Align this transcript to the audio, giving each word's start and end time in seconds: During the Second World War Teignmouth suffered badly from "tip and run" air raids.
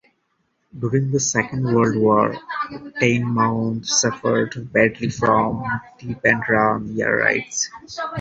During 0.79 1.11
the 1.11 1.19
Second 1.19 1.75
World 1.75 1.95
War 1.95 2.33
Teignmouth 2.99 3.85
suffered 3.85 4.73
badly 4.73 5.09
from 5.09 5.63
"tip 5.99 6.19
and 6.25 6.41
run" 6.49 6.99
air 6.99 7.17
raids. 7.17 7.69